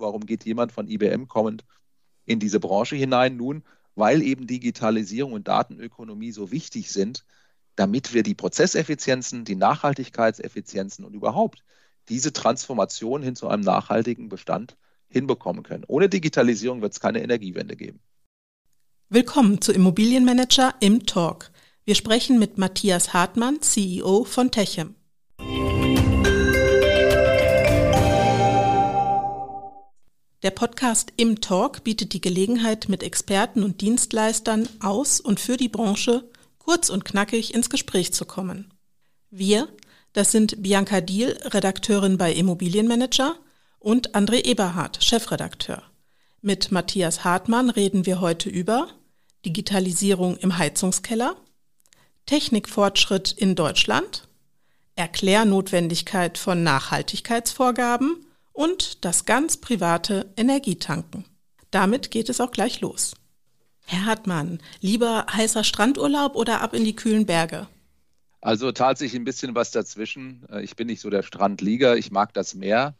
[0.00, 1.64] Warum geht jemand von IBM kommend
[2.24, 3.36] in diese Branche hinein?
[3.36, 3.62] Nun,
[3.94, 7.24] weil eben Digitalisierung und Datenökonomie so wichtig sind,
[7.76, 11.64] damit wir die Prozesseffizienzen, die Nachhaltigkeitseffizienzen und überhaupt
[12.08, 14.76] diese Transformation hin zu einem nachhaltigen Bestand
[15.08, 15.84] hinbekommen können.
[15.86, 18.00] Ohne Digitalisierung wird es keine Energiewende geben.
[19.08, 21.50] Willkommen zu Immobilienmanager im Talk.
[21.84, 24.94] Wir sprechen mit Matthias Hartmann, CEO von Techem.
[30.44, 35.70] Der Podcast Im Talk bietet die Gelegenheit, mit Experten und Dienstleistern aus und für die
[35.70, 38.70] Branche kurz und knackig ins Gespräch zu kommen.
[39.30, 39.68] Wir,
[40.12, 43.36] das sind Bianca Diel, Redakteurin bei Immobilienmanager
[43.78, 45.82] und André Eberhardt, Chefredakteur.
[46.42, 48.88] Mit Matthias Hartmann reden wir heute über
[49.46, 51.36] Digitalisierung im Heizungskeller,
[52.26, 54.28] Technikfortschritt in Deutschland,
[54.94, 58.23] Erklärnotwendigkeit von Nachhaltigkeitsvorgaben
[58.54, 61.26] und das ganz private Energietanken.
[61.70, 63.14] Damit geht es auch gleich los.
[63.84, 67.68] Herr Hartmann, lieber heißer Strandurlaub oder ab in die kühlen Berge?
[68.40, 70.46] Also tatsächlich ein bisschen was dazwischen.
[70.50, 72.94] Äh, ich bin nicht so der Strandlieger, ich mag das Meer,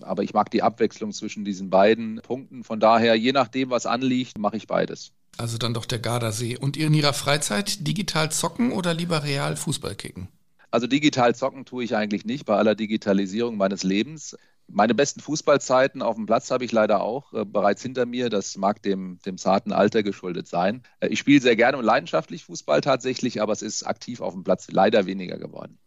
[0.00, 2.64] aber ich mag die Abwechslung zwischen diesen beiden Punkten.
[2.64, 5.12] Von daher, je nachdem, was anliegt, mache ich beides.
[5.38, 6.56] Also dann doch der Gardasee.
[6.56, 10.28] Und in Ihrer Freizeit digital zocken oder lieber real Fußball kicken?
[10.70, 14.36] Also digital zocken tue ich eigentlich nicht bei aller Digitalisierung meines Lebens.
[14.68, 18.30] Meine besten Fußballzeiten auf dem Platz habe ich leider auch äh, bereits hinter mir.
[18.30, 20.82] Das mag dem, dem zarten Alter geschuldet sein.
[21.00, 24.44] Äh, ich spiele sehr gerne und leidenschaftlich Fußball tatsächlich, aber es ist aktiv auf dem
[24.44, 25.78] Platz leider weniger geworden.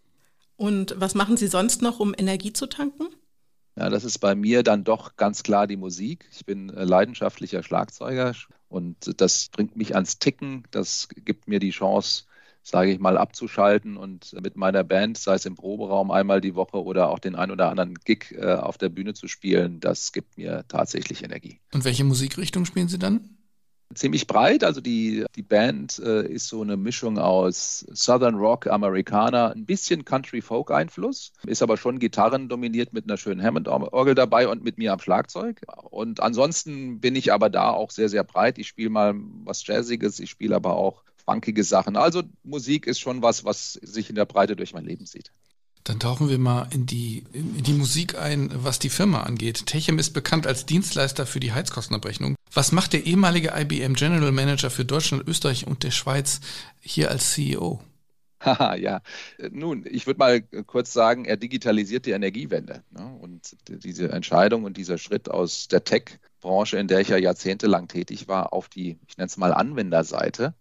[0.56, 3.08] Und was machen Sie sonst noch, um Energie zu tanken?
[3.76, 6.28] Ja, das ist bei mir dann doch ganz klar die Musik.
[6.32, 8.34] Ich bin äh, leidenschaftlicher Schlagzeuger
[8.68, 10.64] und das bringt mich ans Ticken.
[10.72, 12.26] Das gibt mir die Chance,
[12.64, 16.84] sage ich mal, abzuschalten und mit meiner Band, sei es im Proberaum einmal die Woche
[16.84, 20.38] oder auch den ein oder anderen Gig äh, auf der Bühne zu spielen, das gibt
[20.38, 21.60] mir tatsächlich Energie.
[21.74, 23.38] Und welche Musikrichtung spielen Sie dann?
[23.96, 29.52] Ziemlich breit, also die, die Band äh, ist so eine Mischung aus Southern Rock, Amerikaner,
[29.56, 34.78] ein bisschen Country-Folk-Einfluss, ist aber schon Gitarren dominiert mit einer schönen Hammond-Orgel dabei und mit
[34.78, 35.64] mir am Schlagzeug.
[35.90, 38.60] Und ansonsten bin ich aber da auch sehr, sehr breit.
[38.60, 41.96] Ich spiele mal was Jazziges, ich spiele aber auch funkige Sachen.
[41.96, 45.32] Also Musik ist schon was, was sich in der Breite durch mein Leben sieht.
[45.84, 49.66] Dann tauchen wir mal in die, in die Musik ein, was die Firma angeht.
[49.66, 52.36] Techem ist bekannt als Dienstleister für die Heizkostenabrechnung.
[52.54, 56.42] Was macht der ehemalige IBM General Manager für Deutschland, Österreich und der Schweiz
[56.80, 57.80] hier als CEO?
[58.42, 59.02] Haha, ja.
[59.52, 62.84] Nun, ich würde mal kurz sagen, er digitalisiert die Energiewende.
[62.92, 63.18] Ne?
[63.22, 68.28] Und diese Entscheidung und dieser Schritt aus der Tech-Branche, in der ich ja jahrzehntelang tätig
[68.28, 70.54] war, auf die, ich nenne es mal Anwenderseite,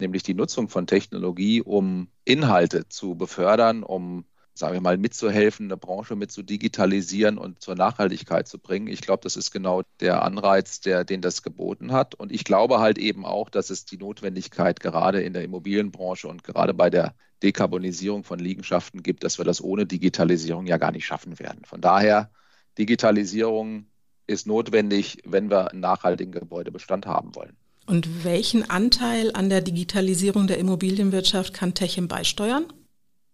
[0.00, 4.24] nämlich die Nutzung von Technologie, um Inhalte zu befördern, um,
[4.54, 8.86] sagen wir mal, mitzuhelfen, eine Branche mit zu digitalisieren und zur Nachhaltigkeit zu bringen.
[8.86, 12.14] Ich glaube, das ist genau der Anreiz, der, den das geboten hat.
[12.14, 16.44] Und ich glaube halt eben auch, dass es die Notwendigkeit gerade in der Immobilienbranche und
[16.44, 21.04] gerade bei der Dekarbonisierung von Liegenschaften gibt, dass wir das ohne Digitalisierung ja gar nicht
[21.04, 21.64] schaffen werden.
[21.64, 22.30] Von daher,
[22.78, 23.86] Digitalisierung
[24.26, 27.56] ist notwendig, wenn wir einen nachhaltigen Gebäudebestand haben wollen.
[27.86, 32.66] Und welchen Anteil an der Digitalisierung der Immobilienwirtschaft kann Techem beisteuern?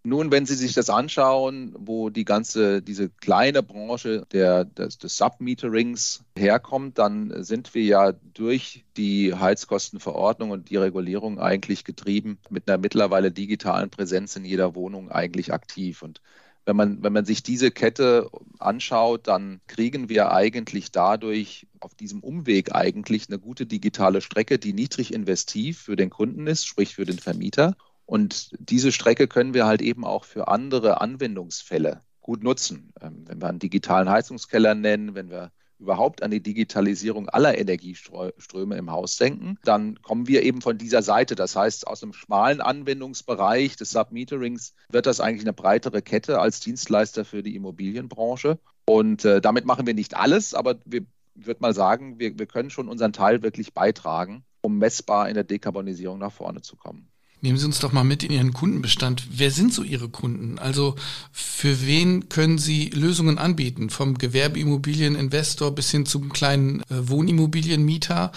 [0.02, 5.18] Nun, wenn Sie sich das anschauen, wo die ganze, diese kleine Branche der, des, des
[5.18, 12.66] Submeterings herkommt, dann sind wir ja durch die Heizkostenverordnung und die Regulierung eigentlich getrieben mit
[12.66, 16.00] einer mittlerweile digitalen Präsenz in jeder Wohnung eigentlich aktiv.
[16.00, 16.22] Und
[16.70, 22.20] wenn man, wenn man sich diese Kette anschaut, dann kriegen wir eigentlich dadurch auf diesem
[22.20, 27.04] Umweg eigentlich eine gute digitale Strecke, die niedrig investiv für den Kunden ist, sprich für
[27.04, 27.76] den Vermieter.
[28.06, 32.92] Und diese Strecke können wir halt eben auch für andere Anwendungsfälle gut nutzen.
[33.00, 38.76] Ähm, wenn wir einen digitalen Heizungskeller nennen, wenn wir überhaupt an die Digitalisierung aller Energieströme
[38.76, 41.34] im Haus denken, dann kommen wir eben von dieser Seite.
[41.34, 46.60] Das heißt, aus einem schmalen Anwendungsbereich des Submeterings wird das eigentlich eine breitere Kette als
[46.60, 48.58] Dienstleister für die Immobilienbranche.
[48.84, 51.02] Und äh, damit machen wir nicht alles, aber wir
[51.34, 55.44] würde mal sagen, wir, wir können schon unseren Teil wirklich beitragen, um messbar in der
[55.44, 57.08] Dekarbonisierung nach vorne zu kommen.
[57.42, 59.26] Nehmen Sie uns doch mal mit in Ihren Kundenbestand.
[59.30, 60.58] Wer sind so Ihre Kunden?
[60.58, 60.94] Also
[61.32, 63.88] für wen können Sie Lösungen anbieten?
[63.88, 68.32] Vom Gewerbeimmobilieninvestor bis hin zum kleinen äh, Wohnimmobilienmieter?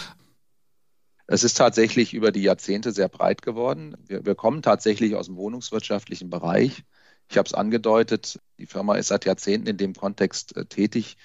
[1.28, 3.98] Es ist tatsächlich über die Jahrzehnte sehr breit geworden.
[4.08, 6.84] Wir, wir kommen tatsächlich aus dem wohnungswirtschaftlichen Bereich.
[7.30, 11.18] Ich habe es angedeutet, die Firma ist seit Jahrzehnten in dem Kontext äh, tätig.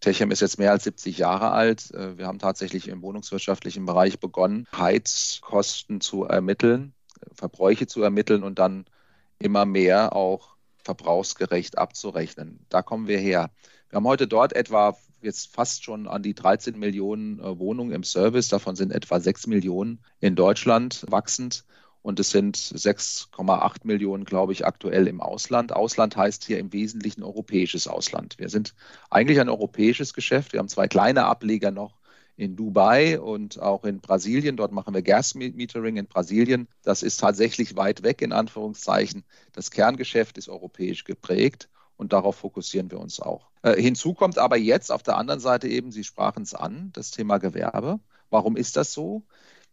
[0.00, 1.90] Techem ist jetzt mehr als 70 Jahre alt.
[1.92, 6.92] Äh, wir haben tatsächlich im wohnungswirtschaftlichen Bereich begonnen, Heizkosten zu ermitteln
[7.34, 8.86] Verbräuche zu ermitteln und dann
[9.38, 12.60] immer mehr auch verbrauchsgerecht abzurechnen.
[12.68, 13.50] Da kommen wir her.
[13.90, 18.04] Wir haben heute dort etwa jetzt fast schon an die 13 Millionen äh, Wohnungen im
[18.04, 18.48] Service.
[18.48, 21.64] Davon sind etwa 6 Millionen in Deutschland wachsend.
[22.02, 25.72] Und es sind 6,8 Millionen, glaube ich, aktuell im Ausland.
[25.72, 28.38] Ausland heißt hier im Wesentlichen europäisches Ausland.
[28.38, 28.76] Wir sind
[29.10, 30.52] eigentlich ein europäisches Geschäft.
[30.52, 31.95] Wir haben zwei kleine Ableger noch
[32.36, 34.56] in Dubai und auch in Brasilien.
[34.56, 36.68] Dort machen wir Gas-Metering in Brasilien.
[36.82, 39.24] Das ist tatsächlich weit weg, in Anführungszeichen.
[39.52, 43.48] Das Kerngeschäft ist europäisch geprägt und darauf fokussieren wir uns auch.
[43.62, 47.10] Äh, hinzu kommt aber jetzt auf der anderen Seite eben, Sie sprachen es an, das
[47.10, 48.00] Thema Gewerbe.
[48.30, 49.22] Warum ist das so?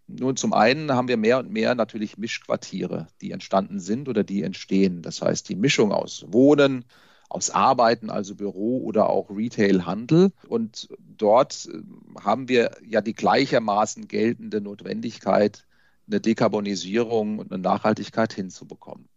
[0.07, 4.44] Nun, zum einen haben wir mehr und mehr natürlich Mischquartiere, die entstanden sind oder die
[4.44, 5.01] entstehen.
[5.01, 6.86] Das heißt, die Mischung aus Wohnen,
[7.33, 10.31] aus Arbeiten, also Büro oder auch Retail-Handel.
[10.47, 11.81] Und dort äh,
[12.21, 15.65] haben wir ja die gleichermaßen geltende Notwendigkeit,
[16.07, 19.09] eine Dekarbonisierung und eine Nachhaltigkeit hinzubekommen.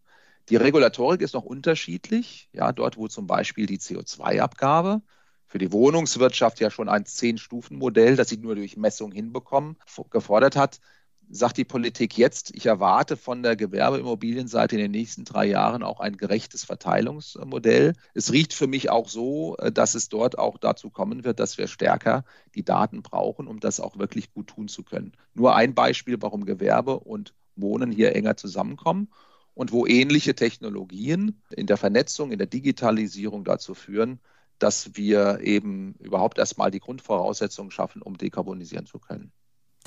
[0.49, 2.49] Die Regulatorik ist noch unterschiedlich.
[2.53, 5.03] Ja, dort, wo zum Beispiel die CO2-Abgabe
[5.47, 9.77] für die Wohnungswirtschaft ja schon ein Zehn-Stufen-Modell, das sie nur durch Messung hinbekommen,
[10.11, 10.81] gefordert hat,
[11.29, 16.01] sagt die Politik jetzt, ich erwarte von der Gewerbeimmobilienseite in den nächsten drei Jahren auch
[16.01, 17.95] ein gerechtes Verteilungsmodell.
[18.15, 21.67] Es riecht für mich auch so, dass es dort auch dazu kommen wird, dass wir
[21.67, 22.25] stärker
[22.55, 25.13] die Daten brauchen, um das auch wirklich gut tun zu können.
[25.35, 29.09] Nur ein Beispiel, warum Gewerbe und Wohnen hier enger zusammenkommen
[29.55, 34.21] und wo ähnliche Technologien in der Vernetzung, in der Digitalisierung dazu führen,
[34.59, 39.33] dass wir eben überhaupt erstmal die Grundvoraussetzungen schaffen, um dekarbonisieren zu können.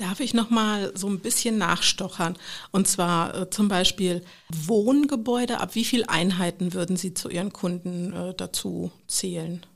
[0.00, 2.38] Darf ich noch mal so ein bisschen nachstochern?
[2.70, 5.60] Und zwar äh, zum Beispiel Wohngebäude.
[5.60, 9.66] Ab wie vielen Einheiten würden Sie zu Ihren Kunden äh, dazu zählen?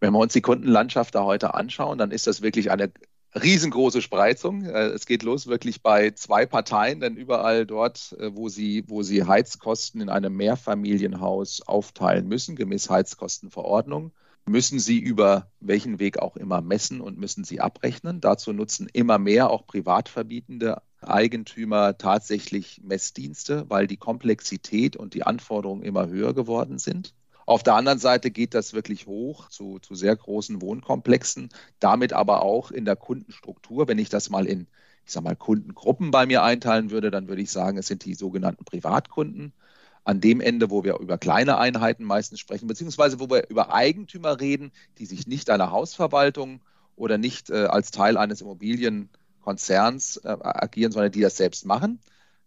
[0.00, 2.92] Wenn wir uns die Kundenlandschaft da heute anschauen, dann ist das wirklich eine
[3.34, 4.66] riesengroße Spreizung.
[4.66, 9.02] Äh, es geht los wirklich bei zwei Parteien, denn überall dort, äh, wo sie, wo
[9.02, 14.12] sie Heizkosten in einem Mehrfamilienhaus aufteilen müssen, gemäß Heizkostenverordnung,
[14.46, 18.20] müssen sie über welchen Weg auch immer messen und müssen sie abrechnen.
[18.20, 25.24] Dazu nutzen immer mehr auch privat verbietende Eigentümer tatsächlich Messdienste, weil die Komplexität und die
[25.24, 27.14] Anforderungen immer höher geworden sind.
[27.46, 32.42] Auf der anderen Seite geht das wirklich hoch zu, zu sehr großen Wohnkomplexen, damit aber
[32.42, 33.86] auch in der Kundenstruktur.
[33.86, 34.66] Wenn ich das mal in,
[35.04, 38.14] ich sag mal, Kundengruppen bei mir einteilen würde, dann würde ich sagen, es sind die
[38.14, 39.52] sogenannten Privatkunden.
[40.04, 44.40] An dem Ende, wo wir über kleine Einheiten meistens sprechen, beziehungsweise wo wir über Eigentümer
[44.40, 46.60] reden, die sich nicht einer Hausverwaltung
[46.96, 52.00] oder nicht äh, als Teil eines Immobilienkonzerns äh, agieren, sondern die das selbst machen.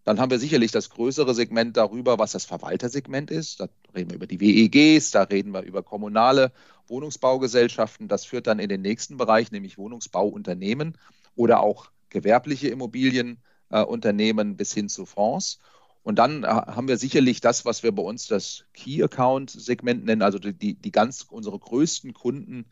[0.07, 3.59] Dann haben wir sicherlich das größere Segment darüber, was das Verwaltersegment ist.
[3.59, 6.53] Da reden wir über die WEGs, da reden wir über kommunale
[6.87, 8.07] Wohnungsbaugesellschaften.
[8.07, 10.97] Das führt dann in den nächsten Bereich, nämlich Wohnungsbauunternehmen
[11.35, 15.59] oder auch gewerbliche Immobilienunternehmen äh, bis hin zu Fonds.
[16.07, 20.05] Und dann äh, haben wir sicherlich das, was wir bei uns das Key Account Segment
[20.05, 22.63] nennen, also die, die ganz unsere größten Kunden.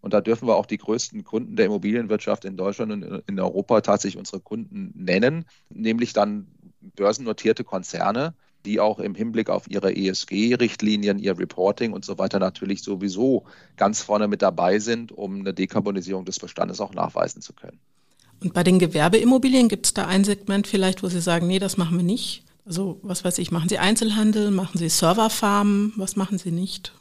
[0.00, 3.80] Und da dürfen wir auch die größten Kunden der Immobilienwirtschaft in Deutschland und in Europa
[3.82, 6.48] tatsächlich unsere Kunden nennen, nämlich dann
[6.96, 8.34] börsennotierte Konzerne,
[8.64, 13.44] die auch im Hinblick auf ihre ESG-Richtlinien, ihr Reporting und so weiter natürlich sowieso
[13.76, 17.78] ganz vorne mit dabei sind, um eine Dekarbonisierung des Bestandes auch nachweisen zu können.
[18.42, 21.76] Und bei den Gewerbeimmobilien gibt es da ein Segment vielleicht, wo Sie sagen, nee, das
[21.76, 22.49] machen wir nicht.
[22.64, 26.92] Also was weiß ich, machen Sie Einzelhandel, machen Sie Serverfarmen, was machen Sie nicht?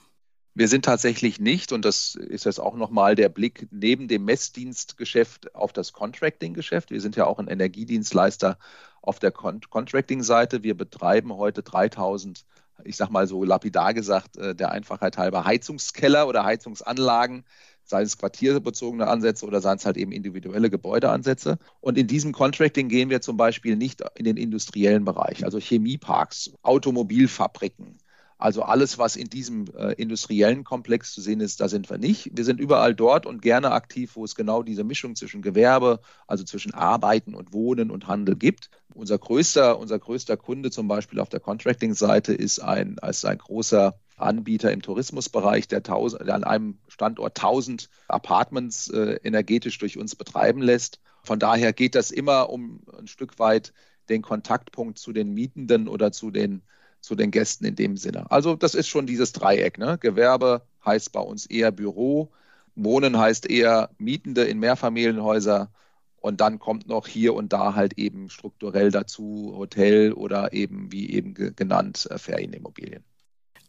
[0.55, 5.55] Wir sind tatsächlich nicht, und das ist jetzt auch nochmal der Blick neben dem Messdienstgeschäft
[5.55, 6.91] auf das Contracting-Geschäft.
[6.91, 8.57] Wir sind ja auch ein Energiedienstleister
[9.01, 10.63] auf der Contracting-Seite.
[10.63, 12.45] Wir betreiben heute 3000,
[12.83, 17.45] ich sage mal so lapidar gesagt, äh, der Einfachheit halber Heizungskeller oder Heizungsanlagen,
[17.89, 21.57] sei es quartierbezogene Ansätze oder seien es halt eben individuelle Gebäudeansätze.
[21.81, 26.51] Und in diesem Contracting gehen wir zum Beispiel nicht in den industriellen Bereich, also Chemieparks,
[26.61, 27.97] Automobilfabriken,
[28.39, 32.31] also alles, was in diesem äh, industriellen Komplex zu sehen ist, da sind wir nicht.
[32.33, 36.45] Wir sind überall dort und gerne aktiv, wo es genau diese Mischung zwischen Gewerbe, also
[36.45, 38.69] zwischen Arbeiten und Wohnen und Handel gibt.
[38.93, 43.99] Unser größter, unser größter Kunde zum Beispiel auf der Contracting-Seite ist ein, ist ein großer
[44.21, 50.15] Anbieter im Tourismusbereich, der, tausend, der an einem Standort 1000 Apartments äh, energetisch durch uns
[50.15, 50.99] betreiben lässt.
[51.23, 53.73] Von daher geht das immer um ein Stück weit
[54.09, 56.61] den Kontaktpunkt zu den Mietenden oder zu den
[57.01, 58.29] zu den Gästen in dem Sinne.
[58.29, 59.77] Also das ist schon dieses Dreieck.
[59.77, 59.97] Ne?
[59.99, 62.31] Gewerbe heißt bei uns eher Büro,
[62.75, 65.71] Wohnen heißt eher Mietende in Mehrfamilienhäuser
[66.17, 71.09] und dann kommt noch hier und da halt eben strukturell dazu Hotel oder eben wie
[71.11, 73.03] eben genannt äh, Ferienimmobilien.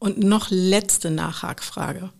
[0.01, 2.11] Und noch letzte Nachhakfrage.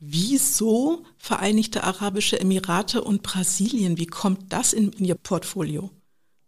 [0.00, 3.96] Wieso Vereinigte Arabische Emirate und Brasilien?
[3.96, 5.90] Wie kommt das in, Ihr Portfolio?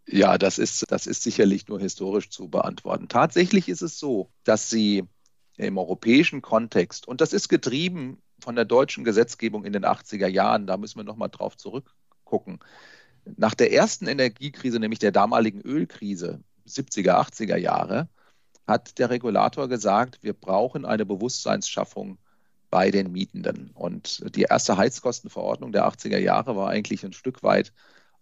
[0.09, 3.07] Ja, das ist, das ist sicherlich nur historisch zu beantworten.
[3.07, 5.05] Tatsächlich ist es so, dass sie
[5.57, 10.67] im europäischen Kontext, und das ist getrieben von der deutschen Gesetzgebung in den 80er Jahren.
[10.67, 12.59] Da müssen wir nochmal drauf zurückgucken.
[13.37, 18.09] Nach der ersten Energiekrise, nämlich der damaligen Ölkrise, 70er, 80er Jahre,
[18.71, 22.19] hat der Regulator gesagt, wir brauchen eine Bewusstseinsschaffung
[22.71, 23.71] bei den Mietenden.
[23.75, 27.73] Und die erste Heizkostenverordnung der 80er Jahre war eigentlich ein Stück weit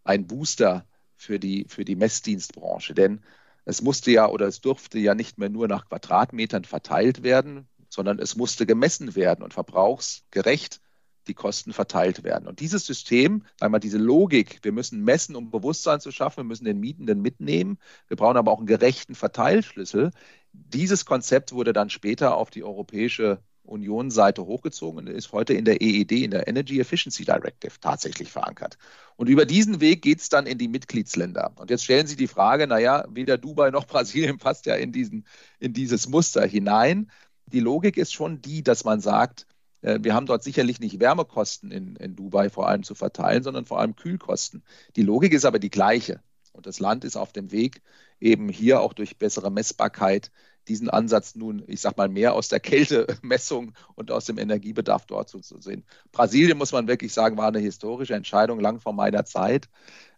[0.05, 0.87] ein Booster
[1.17, 2.95] für die, für die Messdienstbranche.
[2.95, 3.21] Denn
[3.65, 8.19] es musste ja oder es durfte ja nicht mehr nur nach Quadratmetern verteilt werden, sondern
[8.19, 10.81] es musste gemessen werden und verbrauchsgerecht
[11.29, 12.49] die Kosten verteilt werden.
[12.49, 16.65] Und dieses System, einmal diese Logik, wir müssen messen, um Bewusstsein zu schaffen, wir müssen
[16.65, 17.79] den Mietenden mitnehmen,
[18.09, 20.11] wir brauchen aber auch einen gerechten Verteilschlüssel.
[20.53, 25.81] Dieses Konzept wurde dann später auf die europäische Union-Seite hochgezogen und ist heute in der
[25.81, 28.79] EED, in der Energy Efficiency Directive, tatsächlich verankert.
[29.17, 31.53] Und über diesen Weg geht es dann in die Mitgliedsländer.
[31.57, 35.27] Und jetzt stellen Sie die Frage, naja, weder Dubai noch Brasilien passt ja in, diesen,
[35.59, 37.11] in dieses Muster hinein.
[37.47, 39.47] Die Logik ist schon die, dass man sagt,
[39.83, 43.65] äh, wir haben dort sicherlich nicht Wärmekosten in, in Dubai vor allem zu verteilen, sondern
[43.65, 44.63] vor allem Kühlkosten.
[44.97, 46.23] Die Logik ist aber die gleiche.
[46.59, 47.83] Und das Land ist auf dem Weg,
[48.19, 50.33] eben hier auch durch bessere Messbarkeit
[50.67, 55.29] diesen Ansatz nun, ich sag mal, mehr aus der Kältemessung und aus dem Energiebedarf dort
[55.29, 55.85] zu, sehen.
[56.11, 59.69] Brasilien, muss man wirklich sagen, war eine historische Entscheidung lang vor meiner Zeit,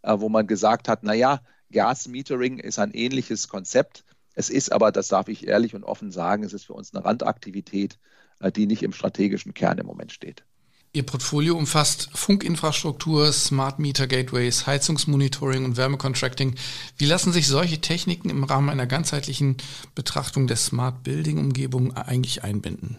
[0.01, 1.43] äh, wo man gesagt hat, naja,
[1.73, 4.07] Gasmetering ist ein ähnliches Konzept.
[4.35, 7.05] Es ist aber, das darf ich ehrlich und offen sagen, es ist für uns eine
[7.05, 7.99] Randaktivität,
[8.41, 10.47] äh, die nicht im strategischen Kern im Moment steht.
[10.93, 16.57] Ihr Portfolio umfasst Funkinfrastruktur, Smart Meter Gateways, Heizungsmonitoring und Wärmecontracting.
[16.99, 19.59] Wie lassen sich solche Techniken im Rahmen einer ganzheitlichen
[19.95, 22.99] Betrachtung der Smart Building Umgebung eigentlich einbinden?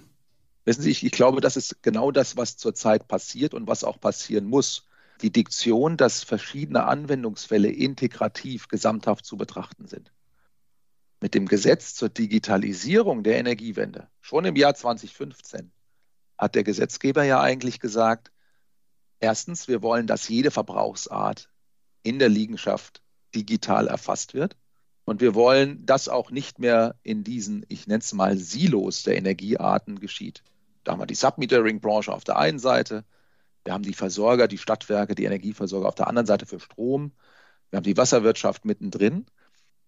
[0.64, 4.00] Wissen Sie, ich, ich glaube, das ist genau das, was zurzeit passiert und was auch
[4.00, 4.86] passieren muss.
[5.22, 10.14] Die Diktion, dass verschiedene Anwendungsfälle integrativ, gesamthaft zu betrachten sind.
[11.20, 15.74] Mit dem Gesetz zur Digitalisierung der Energiewende, schon im Jahr 2015,
[16.42, 18.32] hat der Gesetzgeber ja eigentlich gesagt,
[19.20, 21.50] erstens, wir wollen, dass jede Verbrauchsart
[22.02, 23.04] in der Liegenschaft
[23.36, 24.58] digital erfasst wird.
[25.06, 29.18] Und wir wollen, dass auch nicht mehr in diesen, ich nenne es mal, Silos der
[29.18, 30.44] Energiearten geschieht.
[30.84, 33.06] Da haben wir die Submetering-Branche auf der einen Seite,
[33.64, 37.12] wir haben die Versorger, die Stadtwerke, die Energieversorger auf der anderen Seite für Strom,
[37.70, 39.28] wir haben die Wasserwirtschaft mittendrin.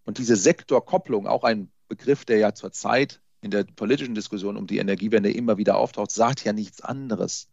[0.06, 4.78] Und diese Sektorkopplung, auch ein Begriff, der ja zurzeit in der politischen Diskussion um die
[4.78, 7.50] Energiewende immer wieder auftaucht, sagt ja nichts anderes,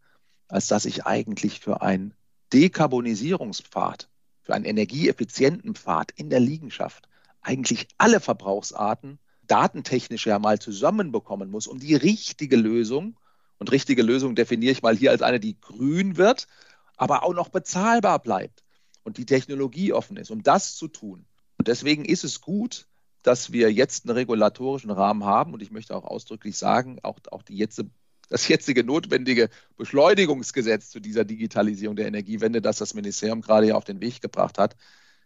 [0.47, 2.13] als dass ich eigentlich für einen
[2.53, 4.09] Dekarbonisierungspfad,
[4.41, 7.07] für einen energieeffizienten Pfad in der Liegenschaft
[7.41, 13.17] eigentlich alle Verbrauchsarten datentechnisch ja mal zusammenbekommen muss, um die richtige Lösung,
[13.61, 16.47] und richtige Lösung definiere ich mal hier als eine, die grün wird,
[16.97, 18.63] aber auch noch bezahlbar bleibt
[19.03, 21.27] und die Technologie offen ist, um das zu tun.
[21.59, 22.87] Und deswegen ist es gut,
[23.23, 27.43] dass wir jetzt einen regulatorischen Rahmen haben und ich möchte auch ausdrücklich sagen, auch, auch
[27.43, 27.83] die jetzt,
[28.29, 33.83] das jetzige notwendige Beschleunigungsgesetz zu dieser Digitalisierung der Energiewende, das das Ministerium gerade ja auf
[33.83, 34.75] den Weg gebracht hat,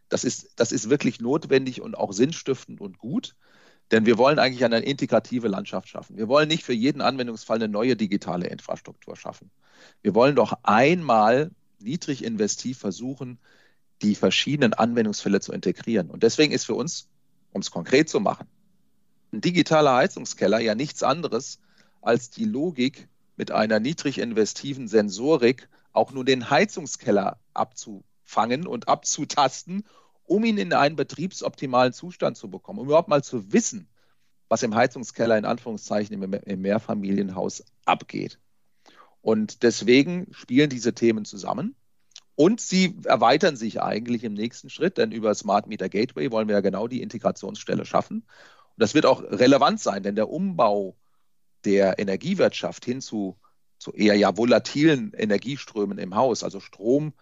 [0.10, 3.36] das ist, das ist wirklich notwendig und auch sinnstiftend und gut.
[3.92, 6.18] Denn wir wollen eigentlich eine integrative Landschaft schaffen.
[6.18, 9.52] Wir wollen nicht für jeden Anwendungsfall eine neue digitale Infrastruktur schaffen.
[10.02, 13.38] Wir wollen doch einmal niedrig investiv versuchen,
[14.02, 16.10] die verschiedenen Anwendungsfälle zu integrieren.
[16.10, 17.10] Und deswegen ist für uns
[17.56, 18.48] um es konkret zu machen,
[19.32, 21.62] ein digitaler Heizungskeller ja nichts anderes
[22.02, 23.08] als die Logik,
[23.38, 29.86] mit einer niedrig investiven Sensorik auch nur den Heizungskeller abzufangen und abzutasten,
[30.26, 33.88] um ihn in einen betriebsoptimalen Zustand zu bekommen, um überhaupt mal zu wissen,
[34.50, 38.38] was im Heizungskeller in Anführungszeichen im Mehrfamilienhaus abgeht.
[39.22, 41.76] Und deswegen spielen diese Themen zusammen.
[42.36, 46.56] Und sie erweitern sich eigentlich im nächsten Schritt, denn über Smart Meter Gateway wollen wir
[46.56, 48.18] ja genau die Integrationsstelle schaffen.
[48.18, 50.98] Und das wird auch relevant sein, denn der Umbau
[51.64, 53.38] der Energiewirtschaft hin zu,
[53.80, 57.14] zu eher ja volatilen Energieströmen im Haus, also Strom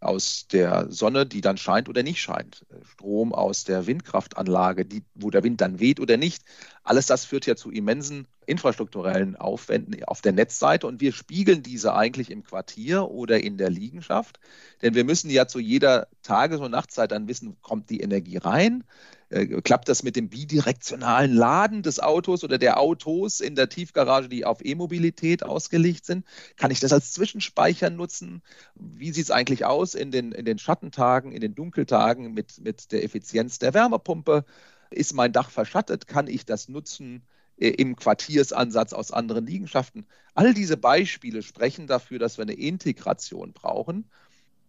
[0.00, 5.30] aus der Sonne, die dann scheint oder nicht scheint, Strom aus der Windkraftanlage, die, wo
[5.30, 6.44] der Wind dann weht oder nicht.
[6.84, 10.86] Alles das führt ja zu immensen infrastrukturellen Aufwänden auf der Netzseite.
[10.86, 14.38] Und wir spiegeln diese eigentlich im Quartier oder in der Liegenschaft,
[14.82, 18.84] denn wir müssen ja zu jeder Tages- und Nachtzeit dann wissen, kommt die Energie rein,
[19.30, 24.28] äh, klappt das mit dem bidirektionalen Laden des Autos oder der Autos in der Tiefgarage,
[24.28, 26.24] die auf E-Mobilität ausgelegt sind?
[26.56, 28.42] Kann ich das als Zwischenspeicher nutzen?
[28.74, 32.92] Wie sieht es eigentlich aus in den, in den Schattentagen, in den Dunkeltagen mit, mit
[32.92, 34.44] der Effizienz der Wärmepumpe?
[34.90, 36.06] Ist mein Dach verschattet?
[36.06, 37.22] Kann ich das nutzen?
[37.60, 40.06] Äh, im Quartiersansatz aus anderen Liegenschaften.
[40.34, 44.08] All diese Beispiele sprechen dafür, dass wir eine Integration brauchen.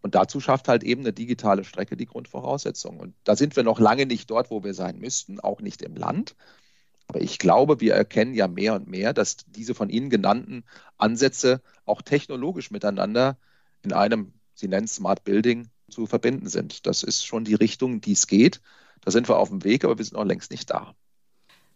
[0.02, 3.00] Und dazu schafft halt eben eine digitale Strecke die Grundvoraussetzung.
[3.00, 5.96] Und da sind wir noch lange nicht dort, wo wir sein müssten, auch nicht im
[5.96, 6.36] Land.
[7.08, 10.64] Aber ich glaube, wir erkennen ja mehr und mehr, dass diese von Ihnen genannten
[10.98, 13.38] Ansätze auch technologisch miteinander
[13.84, 16.86] in einem, Sie nennen es Smart Building, zu verbinden sind.
[16.86, 18.62] Das ist schon die Richtung, die es geht.
[19.02, 20.94] Da sind wir auf dem Weg, aber wir sind noch längst nicht da.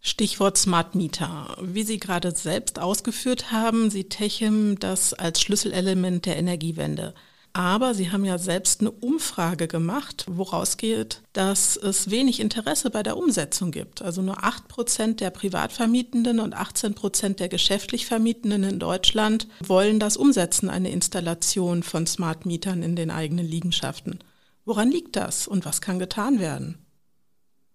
[0.02, 1.58] Stichwort Smart Meter.
[1.62, 7.14] Wie Sie gerade selbst ausgeführt haben, sieht Techem das als Schlüsselelement der Energiewende.
[7.56, 13.04] Aber Sie haben ja selbst eine Umfrage gemacht, woraus geht, dass es wenig Interesse bei
[13.04, 14.02] der Umsetzung gibt.
[14.02, 20.00] Also nur 8 Prozent der Privatvermietenden und 18 Prozent der geschäftlich Vermietenden in Deutschland wollen
[20.00, 24.18] das umsetzen, eine Installation von Smart Mietern in den eigenen Liegenschaften.
[24.66, 26.80] Woran liegt das und was kann getan werden?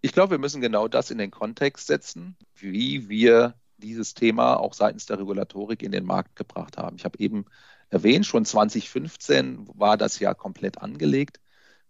[0.01, 4.75] Ich glaube, wir müssen genau das in den Kontext setzen, wie wir dieses Thema auch
[4.75, 6.97] seitens der Regulatorik in den Markt gebracht haben.
[6.97, 7.45] Ich habe eben
[7.91, 8.27] erwähnt.
[8.27, 11.41] Schon 2015 war das ja komplett angelegt.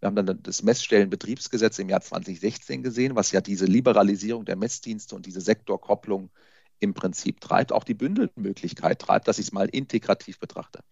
[0.01, 5.17] Wir haben dann das Messstellenbetriebsgesetz im Jahr 2016 gesehen, was ja diese Liberalisierung der Messdienste
[5.17, 6.31] und diese Sektorkopplung
[6.81, 10.85] im Prinzip treibt, auch die Bündelmöglichkeit treibt, dass ich es mal integrativ betrachte.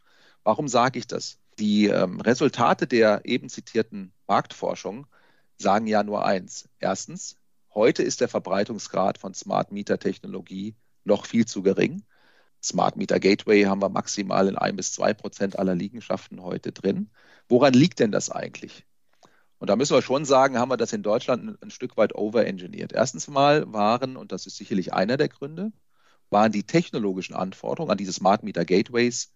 [0.43, 1.39] Warum sage ich das?
[1.59, 5.07] Die ähm, Resultate der eben zitierten Marktforschung
[5.57, 6.69] sagen ja nur eins.
[6.81, 7.37] Erstens,
[7.75, 12.03] heute ist der Verbreitungsgrad von Smart Meter Technologie noch viel zu gering.
[12.63, 17.11] Smart Meter Gateway haben wir maximal in ein bis zwei Prozent aller Liegenschaften heute drin.
[17.49, 18.85] Woran liegt denn das eigentlich?
[19.59, 22.93] Und da müssen wir schon sagen, haben wir das in Deutschland ein, Stück weit overengineert.
[22.93, 25.73] Erstens mal waren, und das ist sicherlich einer der Gründe,
[26.29, 29.33] waren die technologischen Anforderungen an diese Smart Meter Gateways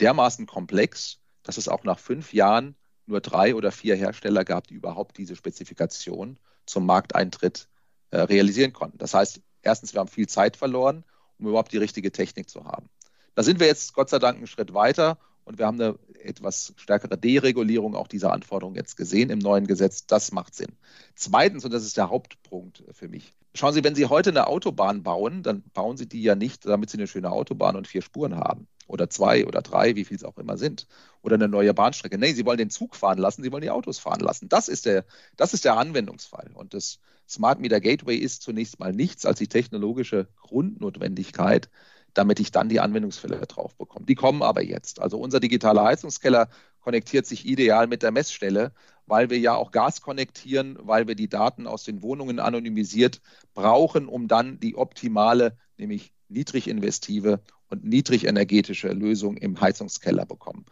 [0.00, 2.74] dermaßen komplex, dass es auch nach fünf Jahren
[3.06, 7.68] nur drei oder vier Hersteller gab, die überhaupt diese Spezifikation zum Markteintritt
[8.10, 8.98] äh, realisieren konnten.
[8.98, 11.04] Das heißt, erstens, wir haben viel Zeit verloren
[11.40, 12.88] um überhaupt die richtige Technik zu haben.
[13.34, 16.74] Da sind wir jetzt Gott sei Dank einen Schritt weiter und wir haben eine etwas
[16.76, 20.06] stärkere Deregulierung auch dieser Anforderungen jetzt gesehen im neuen Gesetz.
[20.06, 20.72] Das macht Sinn.
[21.14, 25.02] Zweitens, und das ist der Hauptpunkt für mich, schauen Sie, wenn Sie heute eine Autobahn
[25.02, 28.36] bauen, dann bauen Sie die ja nicht, damit Sie eine schöne Autobahn und vier Spuren
[28.36, 28.66] haben.
[28.90, 30.86] Oder zwei oder drei, wie viel es auch immer sind.
[31.22, 32.18] Oder eine neue Bahnstrecke.
[32.18, 34.48] Nein, Sie wollen den Zug fahren lassen, Sie wollen die Autos fahren lassen.
[34.48, 35.04] Das ist der,
[35.36, 36.50] das ist der Anwendungsfall.
[36.54, 36.98] Und das
[37.28, 41.70] Smart Meter Gateway ist zunächst mal nichts als die technologische Grundnotwendigkeit,
[42.14, 44.06] damit ich dann die Anwendungsfälle drauf bekomme.
[44.06, 45.00] Die kommen aber jetzt.
[45.00, 46.48] Also unser digitaler Heizungskeller
[46.80, 48.72] konnektiert sich ideal mit der Messstelle,
[49.06, 53.20] weil wir ja auch Gas konnektieren, weil wir die Daten aus den Wohnungen anonymisiert
[53.54, 60.66] brauchen, um dann die optimale, nämlich niedrig investive und niedrig energetische Lösung im Heizungskeller bekommen.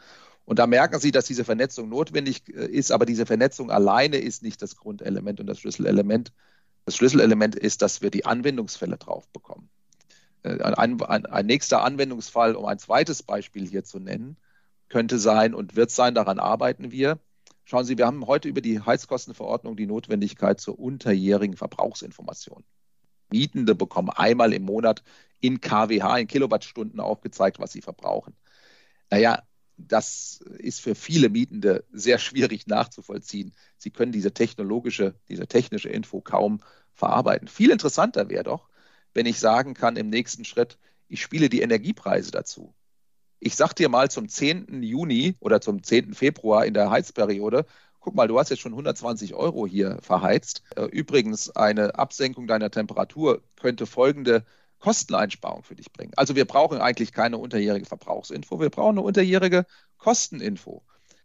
[0.44, 4.42] Und da merken Sie, dass diese Vernetzung notwendig äh, ist, aber diese Vernetzung alleine ist
[4.42, 6.32] nicht das Grundelement und das Schlüsselelement.
[6.84, 9.68] Das Schlüsselelement ist, dass wir die Anwendungsfälle drauf bekommen.
[10.42, 14.37] Äh, ein, ein, ein, nächster Anwendungsfall, um ein zweites Beispiel hier zu nennen,
[14.88, 17.18] könnte sein und wird sein, daran arbeiten wir.
[17.64, 22.64] Schauen Sie, wir haben heute über die Heizkostenverordnung die Notwendigkeit zur unterjährigen Verbrauchsinformation.
[23.30, 25.02] Mietende bekommen einmal im Monat
[25.40, 28.34] in kWh, in Kilowattstunden aufgezeigt, was sie verbrauchen.
[29.10, 29.42] Naja,
[29.76, 33.54] das ist für viele Mietende sehr schwierig nachzuvollziehen.
[33.76, 36.60] Sie können diese technologische, diese technische Info kaum
[36.94, 37.48] verarbeiten.
[37.48, 38.68] Viel interessanter wäre doch,
[39.14, 42.74] wenn ich sagen kann im nächsten Schritt, ich spiele die Energiepreise dazu.
[43.40, 44.82] Ich sag dir mal zum 10.
[44.82, 46.14] Juni oder zum 10.
[46.14, 47.66] Februar in der Heizperiode,
[48.09, 50.62] guck mal, du hast jetzt schon 120 Euro hier verheizt.
[50.77, 54.47] Äh, übrigens, eine Absenkung deiner Temperatur könnte folgende
[54.79, 56.12] Kosteneinsparung für dich bringen.
[56.16, 59.66] Also wir brauchen eigentlich keine unterjährige Verbrauchsinfo, wir brauchen eine unterjährige
[59.99, 60.83] Kosteninfo.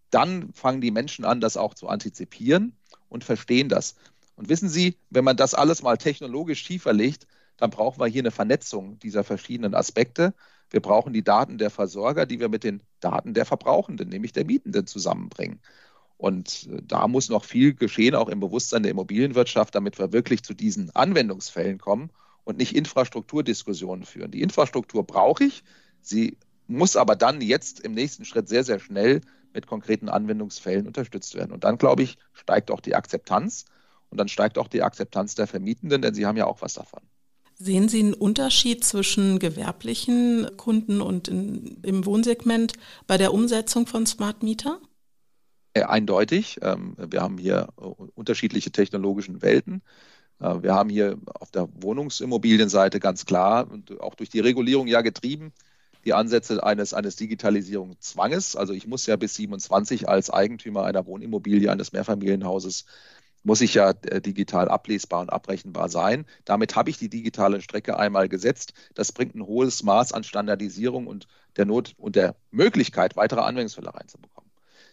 [0.10, 2.76] Dann fangen die Menschen an, das auch zu antizipieren
[3.08, 3.96] und verstehen das.
[4.36, 8.24] Und wissen Sie, wenn man das alles mal technologisch tiefer legt, dann brauchen wir hier
[8.24, 10.34] eine Vernetzung dieser verschiedenen Aspekte.
[10.70, 14.44] Wir brauchen die Daten der Versorger, die wir mit den Daten der Verbrauchenden, nämlich der
[14.44, 15.62] Mietenden, zusammenbringen.
[16.24, 20.42] Und äh, da muss noch viel geschehen, auch im Bewusstsein der Immobilienwirtschaft, damit wir wirklich
[20.42, 22.12] zu diesen Anwendungsfällen kommen
[22.46, 24.32] und nicht Infrastrukturdiskussionen führen.
[24.32, 25.66] Die Infrastruktur brauche ich,
[26.02, 29.20] sie muss aber dann jetzt im nächsten Schritt sehr, sehr schnell
[29.54, 31.52] mit konkreten Anwendungsfällen unterstützt werden.
[31.52, 33.66] Und dann, glaube ich, steigt auch die Akzeptanz
[34.10, 37.02] und dann steigt auch die Akzeptanz der Vermietenden, denn sie haben ja auch was davon.
[37.56, 42.76] Sehen Sie einen Unterschied zwischen gewerblichen Kunden und in, im Wohnsegment
[43.08, 44.80] bei der Umsetzung von Smart Meter?
[45.76, 46.60] Äh, eindeutig.
[46.62, 49.82] Ähm, wir haben hier äh, unterschiedliche technologischen Welten.
[50.40, 55.02] Äh, wir haben hier auf der Wohnungsimmobilienseite ganz klar und auch durch die Regulierung ja
[55.02, 55.54] getrieben
[56.06, 58.56] die Ansätze eines, eines Digitalisierungszwanges.
[58.58, 62.86] Also ich muss ja bis 27 als Eigentümer einer Wohnimmobilie, eines Mehrfamilienhauses,
[63.44, 66.26] muss ich ja digital ablesbar und abrechenbar sein.
[66.46, 68.74] Damit habe ich die digitale Strecke einmal gesetzt.
[68.96, 73.94] Das bringt ein hohes Maß an Standardisierung und der Not und der Möglichkeit, weitere Anwendungsfälle
[73.94, 74.43] reinzubekommen.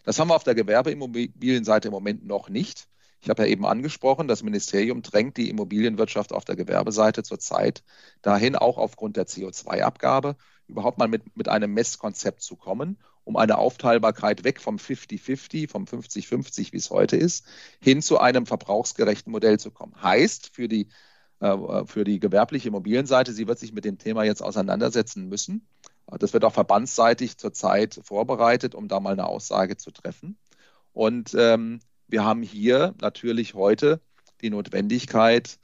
[0.03, 2.87] Das haben wir auf der Gewerbeimmobilienseite im Moment noch nicht.
[3.21, 7.83] Ich habe ja eben angesprochen, das Ministerium drängt die Immobilienwirtschaft auf der Gewerbeseite zurzeit
[8.23, 10.35] dahin, auch aufgrund der CO2-Abgabe,
[10.67, 15.85] überhaupt mal mit, mit einem Messkonzept zu kommen, um eine Aufteilbarkeit weg vom 50-50, vom
[15.85, 17.45] 50-50, wie es heute ist,
[17.79, 20.01] hin zu einem verbrauchsgerechten Modell zu kommen.
[20.01, 20.89] Heißt für die,
[21.41, 25.67] äh, für die gewerbliche Immobilienseite, sie wird sich mit dem Thema jetzt auseinandersetzen müssen.
[26.19, 30.37] Das wird auch verbandsseitig zurzeit vorbereitet, um da mal eine Aussage zu treffen.
[30.93, 34.01] Und ähm, wir haben hier natürlich heute
[34.41, 35.59] die Notwendigkeit,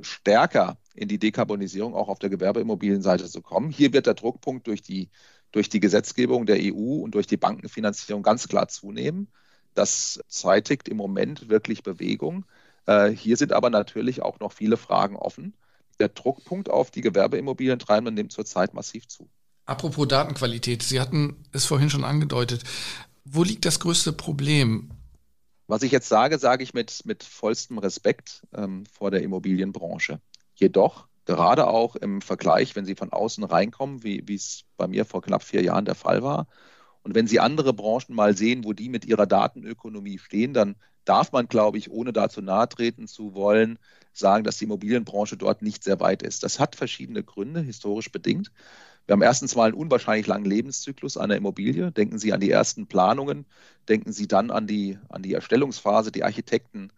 [0.00, 3.70] stärker in die Dekarbonisierung auch auf der Gewerbeimmobilienseite zu kommen.
[3.70, 5.10] Hier wird der Druckpunkt durch die,
[5.52, 9.28] durch die Gesetzgebung der EU und durch die Bankenfinanzierung ganz klar zunehmen.
[9.74, 12.46] Das zeitigt im Moment wirklich Bewegung.
[12.86, 15.54] Äh, hier sind aber natürlich auch noch viele Fragen offen.
[16.00, 19.28] Der Druckpunkt auf die Gewerbeimmobilien treiben nimmt zurzeit massiv zu.
[19.66, 22.62] Apropos Datenqualität, Sie hatten es vorhin schon angedeutet.
[23.24, 24.90] Wo liegt das größte Problem?
[25.66, 30.20] Was ich jetzt sage, sage ich mit, mit vollstem Respekt ähm, vor der Immobilienbranche.
[30.54, 35.22] Jedoch, gerade auch im Vergleich, wenn Sie von außen reinkommen, wie, es bei mir vor
[35.22, 36.46] knapp vier Jahren der Fall war,
[37.02, 40.74] und wenn Sie andere Branchen mal sehen, wo die mit ihrer Datenökonomie stehen, dann
[41.04, 43.78] darf man, glaube ich, ohne dazu nahe treten zu wollen,
[44.12, 46.42] sagen, dass die Immobilienbranche dort nicht sehr weit ist.
[46.42, 48.50] Das hat verschiedene Gründe, historisch bedingt.
[49.06, 51.92] Wir haben erstens mal einen unwahrscheinlich langen Lebenszyklus einer Immobilie.
[51.92, 53.46] Denken Sie an die ersten Planungen,
[53.88, 56.90] denken Sie dann an die, an die Erstellungsphase, die Architekten,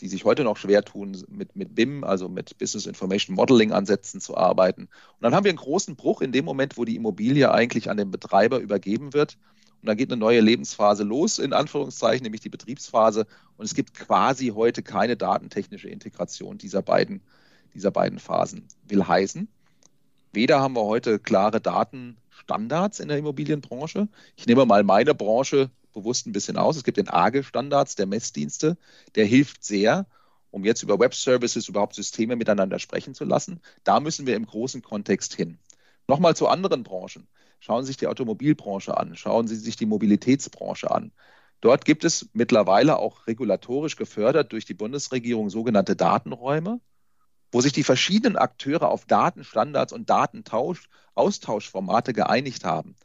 [0.00, 4.20] die sich heute noch schwer tun, mit, mit BIM, also mit Business Information Modeling Ansätzen
[4.20, 4.82] zu arbeiten.
[4.82, 7.96] Und dann haben wir einen großen Bruch in dem Moment, wo die Immobilie eigentlich an
[7.96, 9.36] den Betreiber übergeben wird.
[9.82, 13.26] Und dann geht eine neue Lebensphase los, in Anführungszeichen, nämlich die Betriebsphase.
[13.56, 17.22] Und es gibt quasi heute keine datentechnische Integration dieser beiden,
[17.74, 18.68] dieser beiden Phasen.
[18.86, 19.48] Will heißen,
[20.36, 24.06] Weder haben wir heute klare Datenstandards in der Immobilienbranche.
[24.36, 26.76] Ich nehme mal meine Branche bewusst ein bisschen aus.
[26.76, 28.76] Es gibt den AGE-Standards der Messdienste.
[29.14, 30.04] Der hilft sehr,
[30.50, 33.62] um jetzt über Web-Services überhaupt Systeme miteinander sprechen zu lassen.
[33.82, 35.58] Da müssen wir im großen Kontext hin.
[36.06, 37.26] Nochmal zu anderen Branchen.
[37.58, 39.16] Schauen Sie sich die Automobilbranche an.
[39.16, 41.12] Schauen Sie sich die Mobilitätsbranche an.
[41.62, 46.80] Dort gibt es mittlerweile auch regulatorisch gefördert durch die Bundesregierung sogenannte Datenräume
[47.52, 52.96] wo sich die verschiedenen Akteure auf Datenstandards und Datentausch, Austauschformate geeinigt haben.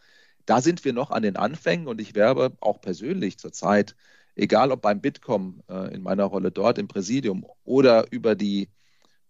[0.45, 3.95] Da sind wir noch an den Anfängen und ich werbe auch persönlich zurzeit,
[4.35, 8.69] egal ob beim Bitkom äh, in meiner Rolle dort im Präsidium oder über die,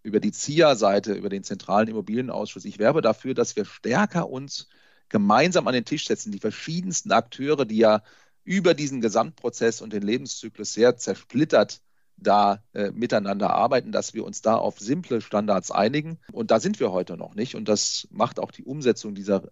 [0.04, 4.69] über die ZIA-Seite, über den Zentralen Immobilienausschuss, ich werbe dafür, dass wir stärker uns
[5.10, 8.02] gemeinsam an den Tisch setzen, die verschiedensten Akteure, die ja
[8.43, 11.82] über diesen Gesamtprozess und den Lebenszyklus sehr zersplittert
[12.21, 16.19] da äh, miteinander arbeiten, dass wir uns da auf simple Standards einigen.
[16.31, 17.55] Und da sind wir heute noch nicht.
[17.55, 19.49] Und das macht auch die Umsetzung dieser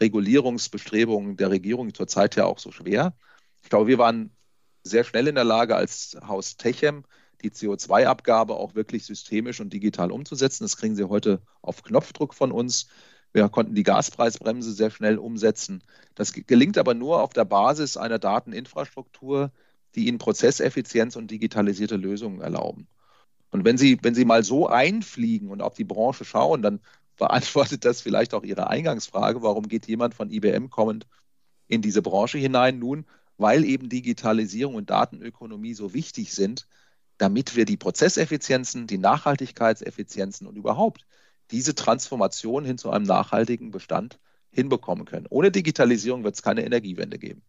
[0.00, 3.14] Regulierungsbestrebungen der Regierung zurzeit ja auch so schwer.
[3.62, 4.36] Ich glaube, wir waren
[4.82, 7.04] sehr schnell in der Lage, als Haus Techem
[7.42, 10.64] die CO2-Abgabe auch wirklich systemisch und digital umzusetzen.
[10.64, 12.88] Das kriegen Sie heute auf Knopfdruck von uns.
[13.32, 15.82] Wir konnten die Gaspreisbremse sehr schnell umsetzen.
[16.14, 19.52] Das gelingt aber nur auf der Basis einer Dateninfrastruktur,
[19.94, 22.88] die ihnen Prozesseffizienz und digitalisierte Lösungen erlauben.
[23.50, 26.80] Und wenn Sie, wenn Sie mal so einfliegen und auf die Branche schauen, dann
[27.16, 31.06] beantwortet das vielleicht auch Ihre Eingangsfrage, warum geht jemand von IBM kommend
[31.68, 32.80] in diese Branche hinein?
[32.80, 36.66] Nun, weil eben Digitalisierung und Datenökonomie so wichtig sind,
[37.18, 41.06] damit wir die Prozesseffizienzen, die Nachhaltigkeitseffizienzen und überhaupt
[41.50, 44.18] diese Transformation hin zu einem nachhaltigen Bestand
[44.50, 45.26] hinbekommen können.
[45.30, 47.42] Ohne Digitalisierung wird es keine Energiewende geben.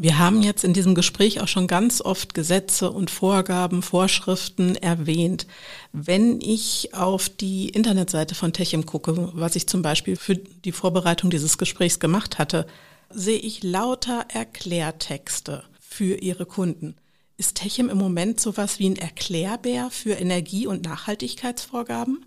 [0.00, 5.48] Wir haben jetzt in diesem Gespräch auch schon ganz oft Gesetze und Vorgaben, Vorschriften erwähnt.
[5.92, 11.30] Wenn ich auf die Internetseite von Techim gucke, was ich zum Beispiel für die Vorbereitung
[11.30, 12.68] dieses Gesprächs gemacht hatte,
[13.10, 16.94] sehe ich lauter Erklärtexte für Ihre Kunden.
[17.36, 22.24] Ist Techim im Moment sowas wie ein Erklärbär für Energie- und Nachhaltigkeitsvorgaben?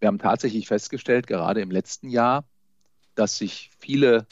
[0.00, 2.44] Wir haben tatsächlich festgestellt, gerade im letzten Jahr,
[3.14, 4.26] dass sich viele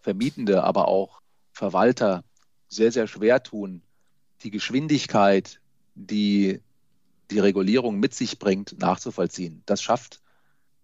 [0.00, 1.21] Vermietende, aber auch
[1.52, 2.24] Verwalter
[2.68, 3.82] sehr, sehr schwer tun,
[4.42, 5.60] die Geschwindigkeit,
[5.94, 6.60] die
[7.30, 9.62] die Regulierung mit sich bringt, nachzuvollziehen.
[9.66, 10.20] Das schafft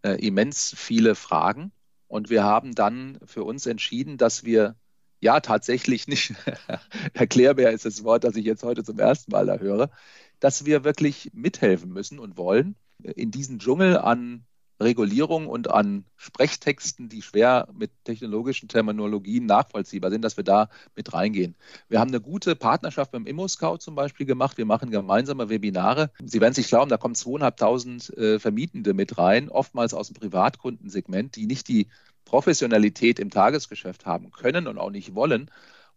[0.03, 1.73] äh, immens viele Fragen.
[2.07, 4.77] Und wir haben dann für uns entschieden, dass wir
[5.21, 6.35] ja tatsächlich nicht,
[7.13, 9.91] erklärbar ist das Wort, das ich jetzt heute zum ersten Mal da höre,
[10.41, 14.45] dass wir wirklich mithelfen müssen und wollen, in diesen Dschungel an
[14.81, 21.13] Regulierung und an Sprechtexten, die schwer mit technologischen Terminologien nachvollziehbar sind, dass wir da mit
[21.13, 21.57] reingehen.
[21.89, 24.57] Wir haben eine gute Partnerschaft beim ImmoScout zum Beispiel gemacht.
[24.57, 26.11] Wir machen gemeinsame Webinare.
[26.25, 31.37] Sie werden sich glauben, da kommen zweieinhalbtausend äh, Vermietende mit rein, oftmals aus dem Privatkundensegment,
[31.37, 31.89] die nicht die
[32.25, 35.51] Professionalität im Tagesgeschäft haben können und auch nicht wollen,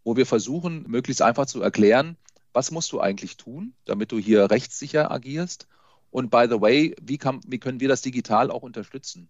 [0.03, 2.17] wo wir versuchen, möglichst einfach zu erklären,
[2.53, 5.67] was musst du eigentlich tun, damit du hier rechtssicher agierst?
[6.11, 9.29] Und by the way, wie, kann, wie können wir das digital auch unterstützen?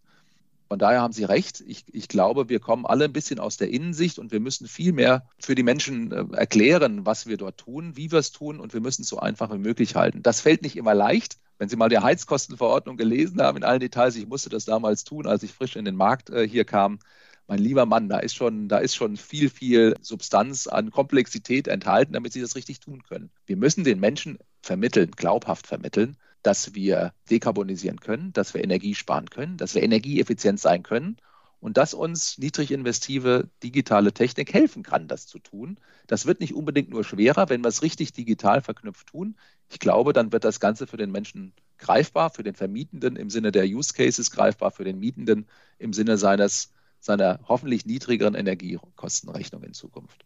[0.67, 1.61] Von daher haben Sie recht.
[1.67, 4.93] Ich, ich, glaube, wir kommen alle ein bisschen aus der Innensicht und wir müssen viel
[4.93, 8.73] mehr für die Menschen äh, erklären, was wir dort tun, wie wir es tun und
[8.73, 10.23] wir müssen es so einfach wie möglich halten.
[10.23, 11.39] Das fällt nicht immer leicht.
[11.57, 15.27] Wenn Sie mal die Heizkostenverordnung gelesen haben in allen Details, ich musste das damals tun,
[15.27, 16.99] als ich frisch in den Markt äh, hier kam,
[17.47, 22.13] mein lieber Mann, da ist schon, da ist schon viel, viel Substanz an Komplexität enthalten,
[22.13, 23.29] damit sie das richtig tun können.
[23.45, 29.29] Wir müssen den Menschen vermitteln, glaubhaft vermitteln, dass wir dekarbonisieren können, dass wir Energie sparen
[29.29, 31.17] können, dass wir energieeffizient sein können
[31.59, 35.77] und dass uns niedrig investive digitale Technik helfen kann, das zu tun.
[36.07, 39.35] Das wird nicht unbedingt nur schwerer, wenn wir es richtig digital verknüpft tun.
[39.69, 43.51] Ich glaube, dann wird das Ganze für den Menschen greifbar, für den Vermietenden im Sinne
[43.51, 49.73] der Use Cases greifbar, für den Mietenden im Sinne seines seiner hoffentlich niedrigeren Energiekostenrechnung in
[49.73, 50.25] Zukunft.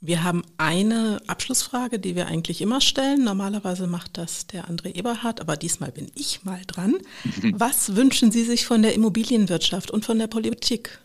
[0.00, 3.24] Wir haben eine Abschlussfrage, die wir eigentlich immer stellen.
[3.24, 6.98] Normalerweise macht das der André Eberhard, aber diesmal bin ich mal dran.
[7.54, 11.00] Was wünschen Sie sich von der Immobilienwirtschaft und von der Politik?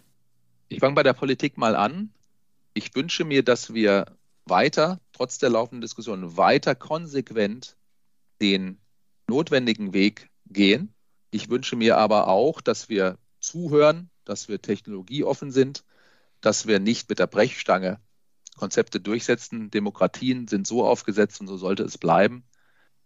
[0.68, 2.12] Ich fange bei der Politik mal an.
[2.74, 4.06] Ich wünsche mir, dass wir
[4.46, 7.78] weiter, trotz der laufenden Diskussion, weiter konsequent
[8.42, 8.80] den
[9.28, 10.94] notwendigen Weg gehen.
[11.32, 15.84] Ich wünsche mir aber auch, dass wir zuhören, dass wir technologieoffen sind,
[16.42, 18.00] dass wir nicht mit der Brechstange
[18.60, 19.72] Konzepte durchsetzen.
[19.72, 22.44] Demokratien sind so aufgesetzt und so sollte es bleiben,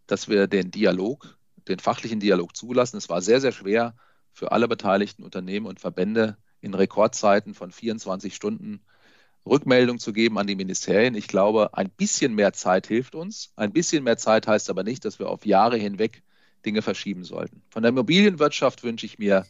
[0.08, 1.38] dass wir den Dialog,
[1.68, 2.98] den fachlichen Dialog zulassen.
[2.98, 3.96] Es war sehr, sehr schwer
[4.34, 8.82] für alle beteiligten Unternehmen und Verbände in Rekordzeiten von 24 Stunden
[9.46, 11.16] Rückmeldung zu geben an die Ministerien.
[11.16, 13.52] Ich glaube, ein bisschen mehr Zeit hilft uns.
[13.56, 16.24] Ein bisschen mehr Zeit heißt aber nicht, dass wir auf Jahre hinweg
[16.66, 17.62] Dinge verschieben sollten.
[17.70, 19.46] Von der Immobilienwirtschaft wünsche ich mir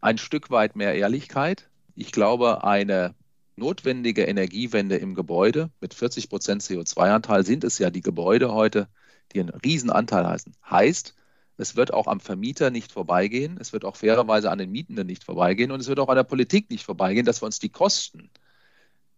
[0.00, 1.68] ein Stück weit mehr Ehrlichkeit.
[1.94, 3.14] Ich glaube, eine
[3.56, 8.88] notwendige Energiewende im Gebäude mit 40 Prozent CO2-Anteil sind es ja die Gebäude heute,
[9.32, 10.54] die einen Riesenanteil heißen.
[10.68, 11.14] Heißt,
[11.58, 15.24] es wird auch am Vermieter nicht vorbeigehen, es wird auch fairerweise an den Mietenden nicht
[15.24, 18.30] vorbeigehen und es wird auch an der Politik nicht vorbeigehen, dass wir uns die Kosten,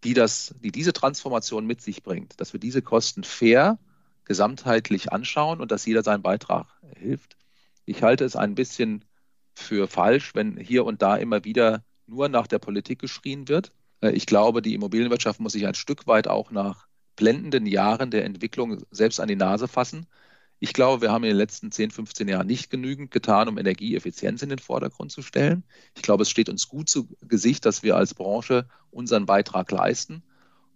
[0.03, 3.79] die, das, die diese Transformation mit sich bringt, dass wir diese Kosten fair
[4.25, 6.67] gesamtheitlich anschauen und dass jeder seinen Beitrag
[6.97, 7.37] hilft.
[7.87, 9.05] Ich halte es ein bisschen
[9.55, 13.73] für falsch, wenn hier und da immer wieder nur nach der Politik geschrien wird.
[14.05, 16.87] Äh, ich glaube, die Immobilienwirtschaft muss sich ein Stück weit auch nach
[17.17, 20.07] blendenden Jahren der Entwicklung selbst an die Nase fassen.
[20.61, 24.43] Ich glaube, wir haben in den letzten 10, 15 Jahren nicht genügend getan, um Energieeffizienz
[24.43, 25.65] in den Vordergrund zu stellen.
[25.95, 30.23] Ich glaube, es steht uns gut zu Gesicht, dass wir als Branche unseren Beitrag leisten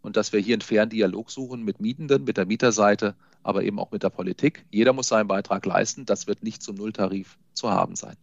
[0.02, 3.78] und dass wir hier einen fairen Dialog suchen mit Mietenden, mit der Mieterseite, aber eben
[3.78, 4.66] auch mit der Politik.
[4.70, 6.04] Jeder muss seinen Beitrag leisten.
[6.04, 8.16] Das wird nicht zum Nulltarif zu haben sein.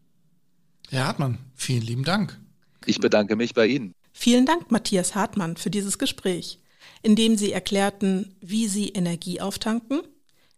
[0.89, 2.39] Herr Hartmann, vielen lieben Dank.
[2.85, 3.95] Ich bedanke mich bei Ihnen.
[4.17, 6.59] Vielen Dank, Matthias Hartmann, für dieses Gespräch,
[7.03, 10.03] in dem Sie erklärten, wie Sie Energie auftanken,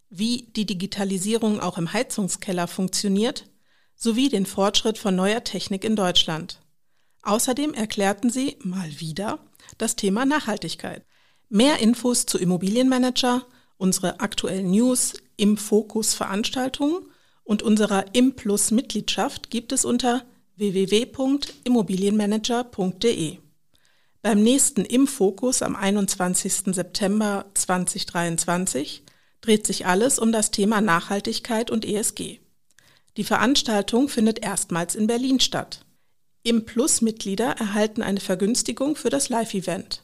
[0.08, 3.46] wie die Digitalisierung auch im Heizungskeller funktioniert,
[3.96, 6.60] sowie den Fortschritt von neuer Technik in Deutschland.
[7.22, 9.40] Außerdem erklärten Sie mal wieder
[9.76, 11.04] das Thema Nachhaltigkeit.
[11.50, 13.44] Mehr Infos zu Immobilienmanager,
[13.76, 17.10] unsere aktuellen News, im Fokus Veranstaltungen
[17.42, 20.24] und unserer Implus Mitgliedschaft gibt es unter
[20.56, 23.38] www.immobilienmanager.de.
[24.20, 26.74] Beim nächsten Im-Fokus am 21.
[26.74, 29.04] September 2023
[29.40, 32.40] dreht sich alles um das Thema Nachhaltigkeit und ESG.
[33.16, 35.84] Die Veranstaltung findet erstmals in Berlin statt.
[36.42, 40.02] Im Plus-Mitglieder erhalten eine Vergünstigung für das Live-Event.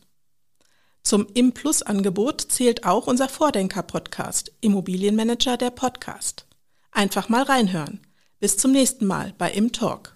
[1.03, 6.47] Zum Im Plus-Angebot zählt auch unser Vordenker-Podcast Immobilienmanager der Podcast.
[6.93, 8.01] Einfach mal reinhören.
[8.39, 10.13] Bis zum nächsten Mal bei Im Talk.